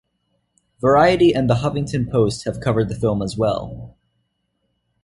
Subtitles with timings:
[0.79, 3.95] Variety and The Huffington Post have covered the film as well.